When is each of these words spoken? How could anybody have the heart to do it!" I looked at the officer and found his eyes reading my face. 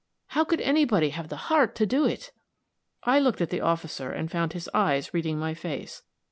How 0.29 0.43
could 0.43 0.61
anybody 0.61 1.09
have 1.11 1.29
the 1.29 1.35
heart 1.35 1.75
to 1.75 1.85
do 1.85 2.05
it!" 2.05 2.31
I 3.03 3.19
looked 3.19 3.39
at 3.39 3.51
the 3.51 3.61
officer 3.61 4.11
and 4.11 4.31
found 4.31 4.53
his 4.53 4.67
eyes 4.73 5.13
reading 5.13 5.37
my 5.37 5.53
face. 5.53 6.01